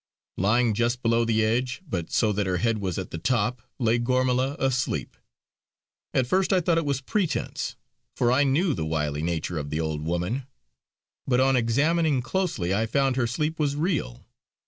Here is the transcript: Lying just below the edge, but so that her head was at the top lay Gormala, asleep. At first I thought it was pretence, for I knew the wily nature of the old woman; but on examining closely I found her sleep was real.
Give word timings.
Lying 0.37 0.73
just 0.73 1.03
below 1.03 1.25
the 1.25 1.45
edge, 1.45 1.83
but 1.87 2.09
so 2.11 2.31
that 2.33 2.47
her 2.47 2.57
head 2.57 2.79
was 2.79 2.97
at 2.97 3.11
the 3.11 3.19
top 3.19 3.61
lay 3.77 3.99
Gormala, 3.99 4.55
asleep. 4.57 5.15
At 6.11 6.25
first 6.25 6.51
I 6.51 6.59
thought 6.59 6.79
it 6.79 6.87
was 6.87 7.01
pretence, 7.01 7.75
for 8.15 8.31
I 8.31 8.43
knew 8.43 8.73
the 8.73 8.83
wily 8.83 9.21
nature 9.21 9.59
of 9.59 9.69
the 9.69 9.79
old 9.79 10.01
woman; 10.01 10.47
but 11.27 11.39
on 11.39 11.55
examining 11.55 12.23
closely 12.23 12.73
I 12.73 12.87
found 12.87 13.15
her 13.15 13.27
sleep 13.27 13.59
was 13.59 13.75
real. 13.75 14.25